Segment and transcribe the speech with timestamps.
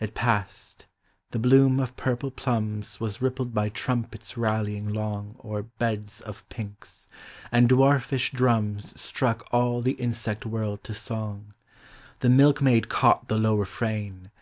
[0.00, 0.86] It passed:
[1.32, 7.10] the bloom of purple plums Was rippled by trumpets rallying long O'er beds of pinks;
[7.52, 11.52] and dwarfish drums Struck all the insect world to song:
[12.20, 14.30] The milkmaid caught the low refrain.